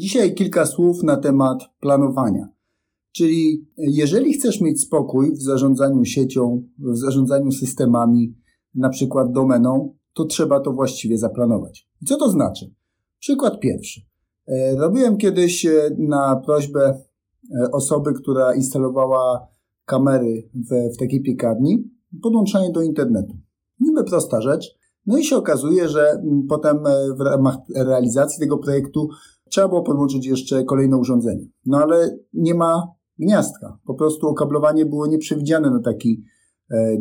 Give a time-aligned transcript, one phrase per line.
[0.00, 2.48] Dzisiaj kilka słów na temat planowania.
[3.12, 8.34] Czyli jeżeli chcesz mieć spokój w zarządzaniu siecią, w zarządzaniu systemami,
[8.74, 11.88] na przykład domeną, to trzeba to właściwie zaplanować.
[12.06, 12.74] Co to znaczy?
[13.18, 14.00] Przykład pierwszy.
[14.46, 16.98] E, robiłem kiedyś e, na prośbę
[17.60, 19.48] e, osoby, która instalowała
[19.84, 21.90] kamery w, w takiej piekarni,
[22.22, 23.36] podłączanie do internetu.
[23.80, 24.66] Niby prosta rzecz.
[25.06, 26.78] No i się okazuje, że potem
[27.16, 29.08] w ramach realizacji tego projektu
[29.50, 31.46] trzeba było podłączyć jeszcze kolejne urządzenie.
[31.66, 33.78] No ale nie ma gniazdka.
[33.86, 36.24] Po prostu okablowanie było nieprzewidziane na taki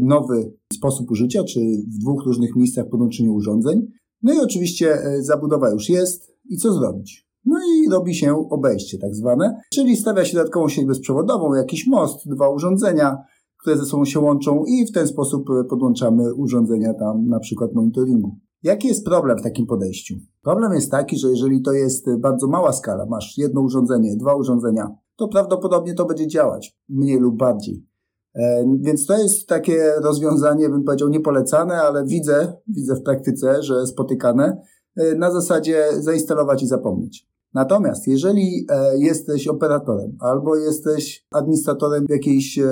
[0.00, 3.86] nowy sposób użycia, czy w dwóch różnych miejscach podłączenia urządzeń.
[4.22, 6.36] No i oczywiście zabudowa już jest.
[6.48, 7.26] I co zrobić?
[7.44, 12.28] No i robi się obejście tak zwane, czyli stawia się dodatkową sieć bezprzewodową, jakiś most,
[12.28, 13.16] dwa urządzenia,
[13.60, 17.74] które ze sobą się łączą i w ten sposób e, podłączamy urządzenia tam na przykład
[17.74, 18.36] monitoringu.
[18.62, 20.14] Jaki jest problem w takim podejściu?
[20.42, 24.96] Problem jest taki, że jeżeli to jest bardzo mała skala, masz jedno urządzenie, dwa urządzenia,
[25.16, 27.86] to prawdopodobnie to będzie działać mniej lub bardziej.
[28.34, 33.86] E, więc to jest takie rozwiązanie, bym powiedział, niepolecane, ale widzę, widzę w praktyce, że
[33.86, 34.62] spotykane
[34.96, 37.28] e, na zasadzie zainstalować i zapomnieć.
[37.54, 42.68] Natomiast jeżeli e, jesteś operatorem albo jesteś administratorem w jakiejś e,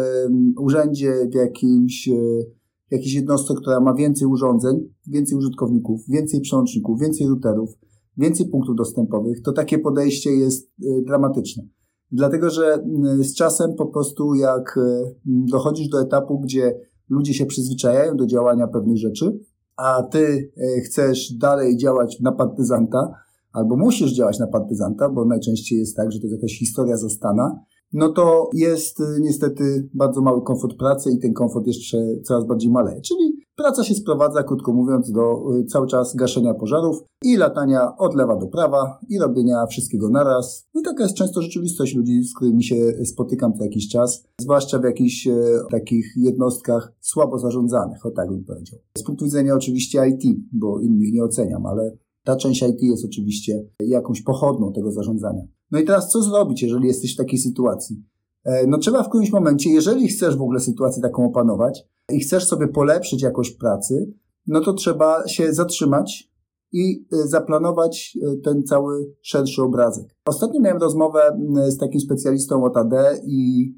[0.59, 2.09] urzędzie, w jakimś,
[2.95, 7.70] jakiejś jednostce, która ma więcej urządzeń, więcej użytkowników, więcej przełączników, więcej routerów,
[8.17, 10.70] więcej punktów dostępowych, to takie podejście jest
[11.06, 11.62] dramatyczne.
[12.12, 12.84] Dlatego, że
[13.19, 14.78] z czasem po prostu jak
[15.27, 19.41] dochodzisz do etapu, gdzie ludzie się przyzwyczajają do działania pewnych rzeczy,
[19.77, 20.53] a ty
[20.87, 23.15] chcesz dalej działać na partyzanta,
[23.53, 27.61] albo musisz działać na partyzanta, bo najczęściej jest tak, że to jest jakaś historia zastana,
[27.93, 32.71] no to jest y, niestety bardzo mały komfort pracy i ten komfort jeszcze coraz bardziej
[32.71, 33.01] maleje.
[33.01, 38.15] Czyli praca się sprowadza, krótko mówiąc, do y, cały czas gaszenia pożarów i latania od
[38.15, 40.67] lewa do prawa i robienia wszystkiego naraz.
[40.75, 44.79] No I taka jest często rzeczywistość ludzi, z którymi się spotykam co jakiś czas, zwłaszcza
[44.79, 45.34] w jakichś e,
[45.71, 48.78] takich jednostkach słabo zarządzanych, o tak bym powiedział.
[48.99, 53.65] Z punktu widzenia oczywiście IT, bo innych nie oceniam, ale ta część IT jest oczywiście
[53.81, 55.43] jakąś pochodną tego zarządzania.
[55.75, 58.05] No i teraz co zrobić, jeżeli jesteś w takiej sytuacji?
[58.45, 62.47] E, no trzeba w którymś momencie, jeżeli chcesz w ogóle sytuację taką opanować i chcesz
[62.47, 64.12] sobie polepszyć jakość pracy,
[64.47, 66.31] no to trzeba się zatrzymać
[66.73, 70.17] i e, zaplanować e, ten cały szerszy obrazek.
[70.27, 72.93] Ostatnio miałem rozmowę z takim specjalistą od AD
[73.27, 73.73] i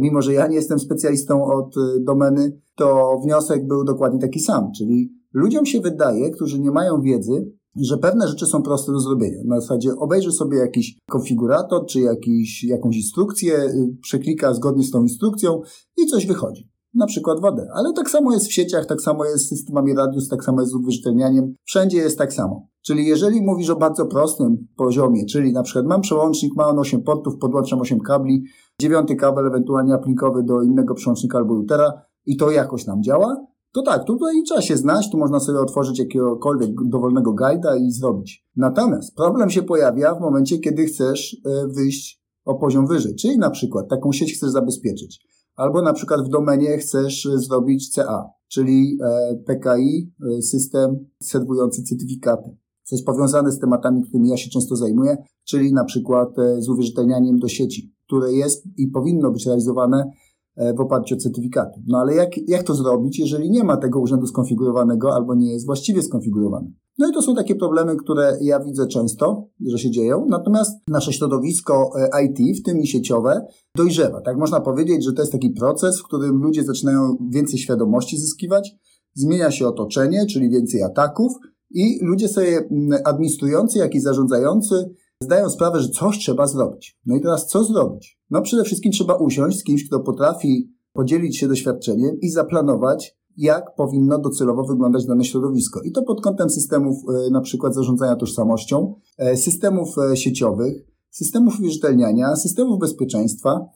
[0.00, 5.12] mimo, że ja nie jestem specjalistą od domeny, to wniosek był dokładnie taki sam, czyli
[5.32, 9.42] ludziom się wydaje, którzy nie mają wiedzy, że pewne rzeczy są proste do zrobienia.
[9.44, 15.02] Na zasadzie obejrzy sobie jakiś konfigurator, czy jakiś, jakąś instrukcję, y, przeklika zgodnie z tą
[15.02, 15.60] instrukcją
[15.96, 16.70] i coś wychodzi.
[16.94, 17.68] Na przykład wodę.
[17.74, 20.72] Ale tak samo jest w sieciach, tak samo jest z systemami radius, tak samo jest
[20.72, 21.54] z uwierzytelnianiem.
[21.64, 22.68] Wszędzie jest tak samo.
[22.82, 27.02] Czyli jeżeli mówisz o bardzo prostym poziomie, czyli na przykład mam przełącznik, ma on 8
[27.02, 28.44] portów, podłączam 8 kabli,
[28.80, 31.92] dziewiąty kabel ewentualnie aplinkowy do innego przełącznika albo routera
[32.26, 33.36] i to jakoś nam działa,
[33.72, 38.46] to tak, tutaj trzeba się znać, tu można sobie otworzyć jakiegokolwiek dowolnego guida i zrobić.
[38.56, 43.50] Natomiast problem się pojawia w momencie, kiedy chcesz e, wyjść o poziom wyżej, czyli na
[43.50, 45.26] przykład taką sieć chcesz zabezpieczyć,
[45.56, 52.56] albo na przykład w domenie chcesz zrobić CA, czyli e, PKI, e, system serwujący certyfikaty.
[52.84, 56.28] Co jest powiązane z tematami, którymi ja się często zajmuję, czyli na przykład
[56.58, 60.29] z uwierzytelnianiem do sieci, które jest i powinno być realizowane E,
[60.76, 61.82] w oparciu o certyfikaty.
[61.86, 65.66] No ale jak, jak to zrobić, jeżeli nie ma tego urzędu skonfigurowanego albo nie jest
[65.66, 66.72] właściwie skonfigurowany?
[66.98, 71.12] No i to są takie problemy, które ja widzę często, że się dzieją, natomiast nasze
[71.12, 74.20] środowisko e, IT, w tym i sieciowe, dojrzewa.
[74.20, 78.76] Tak można powiedzieć, że to jest taki proces, w którym ludzie zaczynają więcej świadomości zyskiwać,
[79.14, 81.32] zmienia się otoczenie, czyli więcej ataków
[81.70, 86.98] i ludzie sobie mm, administrujący, jak i zarządzający zdają sprawę, że coś trzeba zrobić.
[87.06, 88.19] No i teraz co zrobić?
[88.30, 93.74] No przede wszystkim trzeba usiąść z kimś, kto potrafi podzielić się doświadczeniem i zaplanować, jak
[93.74, 95.80] powinno docelowo wyglądać dane środowisko.
[95.82, 101.60] I to pod kątem systemów e, na przykład zarządzania tożsamością, e, systemów e, sieciowych, systemów
[101.60, 103.68] uwierzytelniania, systemów bezpieczeństwa.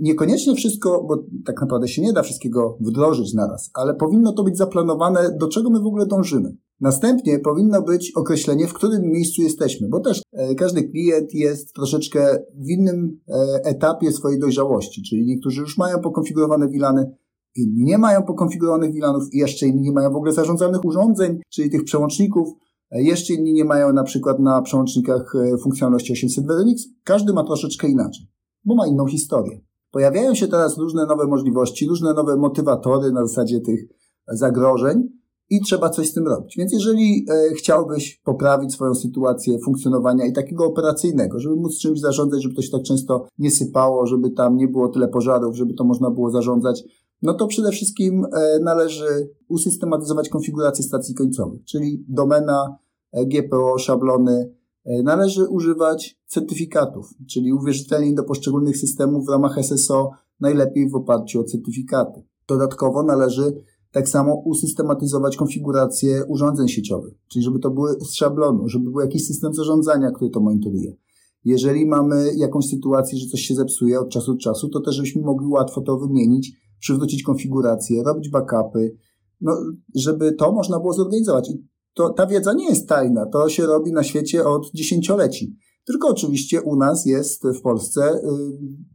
[0.00, 4.56] Niekoniecznie wszystko, bo tak naprawdę się nie da wszystkiego wdrożyć naraz, ale powinno to być
[4.56, 6.56] zaplanowane, do czego my w ogóle dążymy.
[6.82, 12.38] Następnie powinno być określenie, w którym miejscu jesteśmy, bo też e, każdy klient jest troszeczkę
[12.54, 17.16] w innym e, etapie swojej dojrzałości, czyli niektórzy już mają pokonfigurowane wilany,
[17.56, 21.70] inni nie mają pokonfigurowanych wilanów i jeszcze inni nie mają w ogóle zarządzanych urządzeń, czyli
[21.70, 22.48] tych przełączników,
[22.90, 25.32] e, jeszcze inni nie mają na przykład na przełącznikach
[25.62, 26.82] funkcjonalności 800 VNX.
[27.04, 28.26] Każdy ma troszeczkę inaczej,
[28.64, 29.60] bo ma inną historię.
[29.90, 33.80] Pojawiają się teraz różne nowe możliwości, różne nowe motywatory na zasadzie tych
[34.28, 35.21] zagrożeń,
[35.52, 36.56] i trzeba coś z tym robić.
[36.56, 42.42] Więc jeżeli e, chciałbyś poprawić swoją sytuację funkcjonowania i takiego operacyjnego, żeby móc czymś zarządzać,
[42.42, 45.84] żeby to się tak często nie sypało, żeby tam nie było tyle pożarów, żeby to
[45.84, 46.84] można było zarządzać,
[47.22, 52.76] no to przede wszystkim e, należy usystematyzować konfigurację stacji końcowych, czyli domena,
[53.12, 54.54] e, GPO, szablony.
[54.84, 60.10] E, należy używać certyfikatów, czyli uwierzytelnień do poszczególnych systemów w ramach SSO,
[60.40, 62.22] najlepiej w oparciu o certyfikaty.
[62.48, 68.90] Dodatkowo należy tak samo usystematyzować konfigurację urządzeń sieciowych, czyli żeby to były z szablonu, żeby
[68.90, 70.96] był jakiś system zarządzania, który to monitoruje.
[71.44, 75.22] Jeżeli mamy jakąś sytuację, że coś się zepsuje od czasu do czasu, to też żebyśmy
[75.22, 78.96] mogli łatwo to wymienić, przywrócić konfigurację, robić backupy,
[79.40, 79.56] no,
[79.94, 81.50] żeby to można było zorganizować.
[81.50, 85.56] I to, ta wiedza nie jest tajna, to się robi na świecie od dziesięcioleci.
[85.84, 88.20] Tylko oczywiście u nas jest w Polsce y,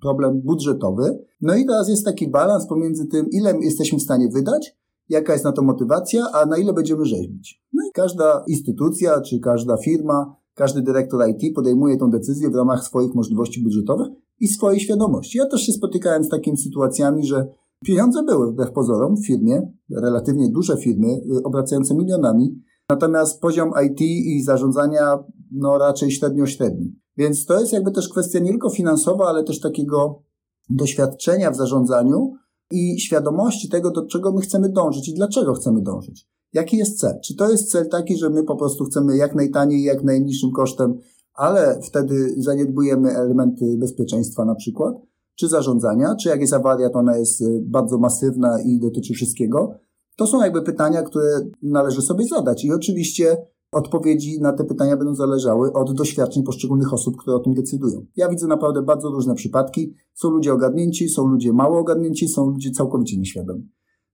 [0.01, 1.19] problem budżetowy.
[1.41, 4.77] No i teraz jest taki balans pomiędzy tym, ile jesteśmy w stanie wydać,
[5.09, 7.63] jaka jest na to motywacja, a na ile będziemy rzeźbić.
[7.73, 12.83] No i każda instytucja czy każda firma, każdy dyrektor IT podejmuje tą decyzję w ramach
[12.83, 14.07] swoich możliwości budżetowych
[14.39, 15.37] i swojej świadomości.
[15.37, 17.47] Ja też się spotykałem z takimi sytuacjami, że
[17.85, 24.01] pieniądze były wbrew pozorom w firmie, relatywnie duże firmy, y, obracające milionami, natomiast poziom IT
[24.01, 26.95] i zarządzania no raczej średnio-średni.
[27.17, 30.21] Więc to jest jakby też kwestia nie tylko finansowa, ale też takiego
[30.69, 32.33] doświadczenia w zarządzaniu,
[32.71, 36.27] i świadomości tego, do czego my chcemy dążyć i dlaczego chcemy dążyć.
[36.53, 37.19] Jaki jest cel?
[37.23, 40.97] Czy to jest cel taki, że my po prostu chcemy jak najtaniej, jak najniższym kosztem,
[41.33, 44.95] ale wtedy zaniedbujemy elementy bezpieczeństwa na przykład,
[45.35, 49.73] czy zarządzania, czy jak jest awaria, to ona jest y, bardzo masywna i dotyczy wszystkiego.
[50.17, 52.65] To są jakby pytania, które należy sobie zadać.
[52.65, 53.37] I oczywiście
[53.71, 58.05] Odpowiedzi na te pytania będą zależały od doświadczeń poszczególnych osób, które o tym decydują.
[58.15, 59.93] Ja widzę naprawdę bardzo różne przypadki.
[60.13, 63.69] Są ludzie ogarnięci, są ludzie mało ogarnięci, są ludzie całkowicie nieświadomi.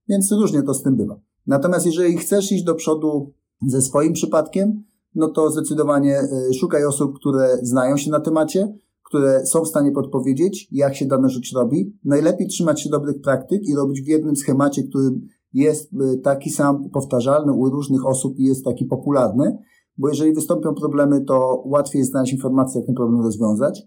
[0.08, 1.20] Więc różnie to z tym bywa.
[1.46, 3.32] Natomiast jeżeli chcesz iść do przodu
[3.66, 4.84] ze swoim przypadkiem,
[5.14, 9.92] no to zdecydowanie y, szukaj osób, które znają się na temacie, które są w stanie
[9.92, 11.98] podpowiedzieć, jak się dane rzeczy robi.
[12.04, 15.10] Najlepiej trzymać się dobrych praktyk i robić w jednym schemacie, który
[15.54, 19.58] jest y, taki sam powtarzalny u różnych osób i jest taki popularny,
[19.98, 23.82] bo jeżeli wystąpią problemy, to łatwiej jest znaleźć informację, jak ten problem rozwiązać.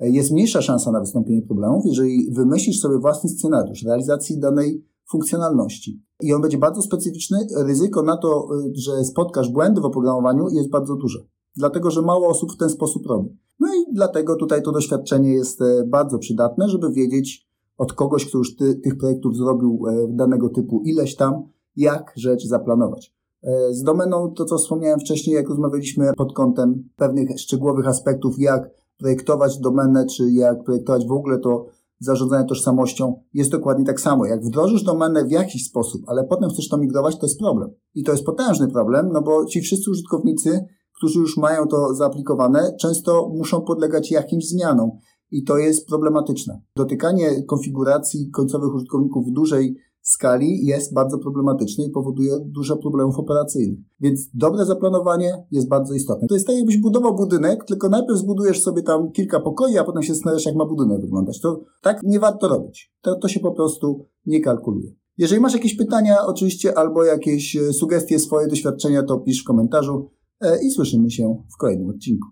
[0.00, 6.02] E, jest mniejsza szansa na wystąpienie problemów, jeżeli wymyślisz sobie własny scenariusz realizacji danej funkcjonalności.
[6.22, 7.46] I on będzie bardzo specyficzny.
[7.56, 11.18] Ryzyko na to, y, że spotkasz błędy w oprogramowaniu jest bardzo duże.
[11.56, 13.38] Dlatego, że mało osób w ten sposób robi.
[13.60, 18.38] No i dlatego tutaj to doświadczenie jest e, bardzo przydatne, żeby wiedzieć, od kogoś, kto
[18.38, 21.42] już ty, tych projektów zrobił e, danego typu ileś tam,
[21.76, 23.14] jak rzecz zaplanować.
[23.42, 28.70] E, z domeną to, co wspomniałem wcześniej, jak rozmawialiśmy pod kątem pewnych szczegółowych aspektów, jak
[28.98, 31.66] projektować domenę, czy jak projektować w ogóle to
[31.98, 34.26] zarządzanie tożsamością, jest dokładnie tak samo.
[34.26, 37.70] Jak wdrożysz domenę w jakiś sposób, ale potem chcesz to migrować, to jest problem.
[37.94, 40.64] I to jest potężny problem, no bo ci wszyscy użytkownicy,
[40.96, 44.90] którzy już mają to zaaplikowane, często muszą podlegać jakimś zmianom
[45.32, 46.60] i to jest problematyczne.
[46.76, 53.78] Dotykanie konfiguracji końcowych użytkowników w dużej skali jest bardzo problematyczne i powoduje dużo problemów operacyjnych.
[54.00, 56.28] Więc dobre zaplanowanie jest bardzo istotne.
[56.28, 60.02] To jest tak, jakbyś budował budynek, tylko najpierw zbudujesz sobie tam kilka pokoi, a potem
[60.02, 61.40] się zastanawiasz, jak ma budynek wyglądać.
[61.40, 62.94] To tak nie warto robić.
[63.00, 64.94] To, to się po prostu nie kalkuluje.
[65.18, 70.10] Jeżeli masz jakieś pytania, oczywiście, albo jakieś e, sugestie, swoje doświadczenia, to pisz w komentarzu
[70.40, 72.28] e, i słyszymy się w kolejnym odcinku.